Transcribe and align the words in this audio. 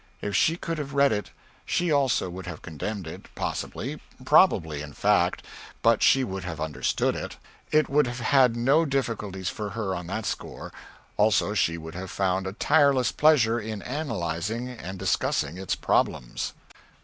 If 0.19 0.35
she 0.35 0.55
could 0.57 0.79
have 0.79 0.95
read 0.95 1.11
it, 1.11 1.29
she 1.63 1.91
also 1.91 2.27
would 2.27 2.47
have 2.47 2.63
condemned 2.63 3.05
it, 3.05 3.27
possibly, 3.35 4.01
probably, 4.25 4.81
in 4.81 4.93
fact 4.93 5.45
but 5.83 6.01
she 6.01 6.23
would 6.23 6.43
have 6.43 6.59
understood 6.59 7.15
it. 7.15 7.37
It 7.71 7.87
would 7.87 8.07
have 8.07 8.19
had 8.21 8.55
no 8.57 8.83
difficulties 8.83 9.49
for 9.49 9.69
her 9.69 9.93
on 9.93 10.07
that 10.07 10.25
score; 10.25 10.73
also 11.17 11.53
she 11.53 11.77
would 11.77 11.93
have 11.93 12.09
found 12.09 12.47
a 12.47 12.53
tireless 12.53 13.11
pleasure 13.11 13.59
in 13.59 13.83
analyzing 13.83 14.69
and 14.69 14.97
discussing 14.97 15.59
its 15.59 15.75
problems. 15.75 16.53